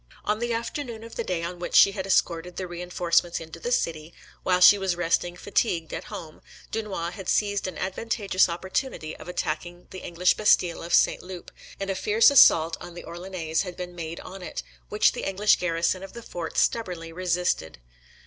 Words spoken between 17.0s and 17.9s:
resisted.